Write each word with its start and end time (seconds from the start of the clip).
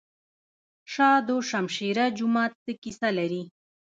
شاه 0.93 1.15
دوشمشیره 1.27 2.05
جومات 2.17 2.51
څه 2.63 2.71
کیسه 2.83 3.09
لري؟ 3.17 3.43